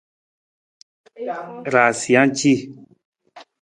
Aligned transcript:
Raansija 1.73 2.21
ci. 2.37 2.51